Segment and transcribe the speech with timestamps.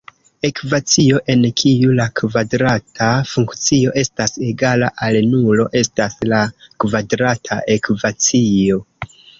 [0.47, 6.45] Ekvacio en kiu la kvadrata funkcio estas egala al nulo estas la
[6.85, 8.85] kvadrata ekvacio.